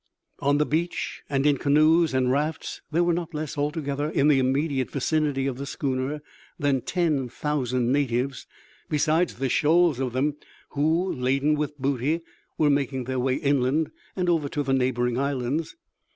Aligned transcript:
On 0.39 0.57
the 0.57 0.65
beach, 0.65 1.21
and 1.29 1.45
in 1.45 1.57
canoes 1.57 2.11
and 2.11 2.31
rafts, 2.31 2.81
there 2.89 3.03
were 3.03 3.13
not 3.13 3.35
less, 3.35 3.55
altogether, 3.55 4.09
in 4.09 4.29
the 4.29 4.39
immediate 4.39 4.89
vicinity 4.89 5.45
of 5.45 5.59
the 5.59 5.67
schooner, 5.67 6.23
than 6.57 6.81
ten 6.81 7.29
thousand 7.29 7.91
natives, 7.91 8.47
besides 8.89 9.35
the 9.35 9.47
shoals 9.47 9.99
of 9.99 10.11
them 10.13 10.37
who, 10.69 11.13
laden 11.13 11.53
with 11.53 11.77
booty, 11.79 12.21
were 12.57 12.71
making 12.71 13.03
their 13.03 13.19
way 13.19 13.35
inland 13.35 13.91
and 14.15 14.27
over 14.27 14.49
to 14.49 14.63
the 14.63 14.73
neighbouring 14.73 15.19
islands. 15.19 15.75